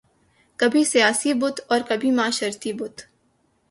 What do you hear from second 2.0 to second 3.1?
معاشرتی بت